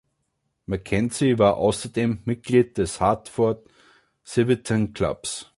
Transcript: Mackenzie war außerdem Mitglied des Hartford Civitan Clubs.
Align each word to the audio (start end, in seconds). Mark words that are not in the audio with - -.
Mackenzie 0.65 1.37
war 1.37 1.57
außerdem 1.57 2.21
Mitglied 2.25 2.79
des 2.79 2.99
Hartford 2.99 3.69
Civitan 4.25 4.93
Clubs. 4.93 5.47